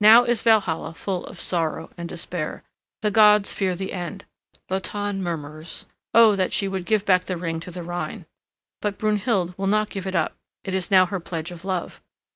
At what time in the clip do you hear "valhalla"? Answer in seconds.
0.42-0.92